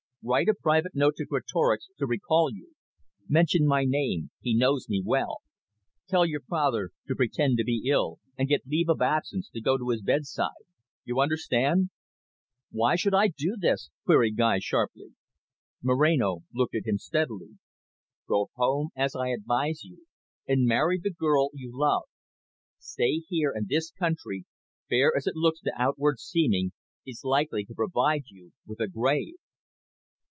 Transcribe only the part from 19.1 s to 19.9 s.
I advise